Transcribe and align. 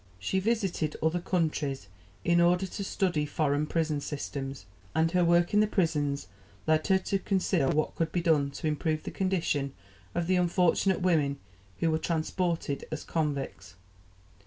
She 0.17 0.39
visited 0.39 0.95
other 1.03 1.19
countries 1.19 1.87
in 2.25 2.41
order 2.41 2.65
to 2.65 2.83
study 2.83 3.23
foreign 3.27 3.67
prison 3.67 4.01
systems, 4.01 4.65
and 4.95 5.11
her 5.11 5.23
work 5.23 5.53
in 5.53 5.59
the 5.59 5.67
prisons 5.67 6.27
led 6.65 6.87
her 6.87 6.97
to 6.97 7.19
consider 7.19 7.67
what 7.69 7.93
could 7.93 8.11
be 8.11 8.21
done 8.21 8.49
to 8.49 8.65
improve 8.67 9.03
the 9.03 9.11
condition 9.11 9.73
of 10.15 10.25
the 10.25 10.37
unfortunate 10.37 11.01
women 11.01 11.37
who 11.81 11.91
were 11.91 11.99
transported 11.99 12.83
as 12.91 13.03
convicts. 13.03 13.75